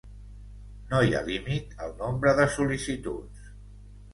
No 0.93 1.01
hi 1.09 1.13
ha 1.17 1.21
límit 1.27 1.77
al 1.87 1.93
nombre 1.99 2.33
de 2.41 2.51
sol·licituds. 2.55 3.53